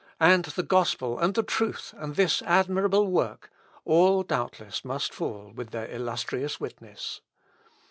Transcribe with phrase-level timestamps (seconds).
[0.19, 3.51] And the gospel, and the truth, and this admirable work...;
[3.85, 7.21] all doubtless must fall with their illustrious witness.